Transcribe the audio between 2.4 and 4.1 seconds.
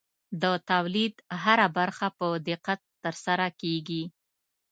دقت ترسره کېږي.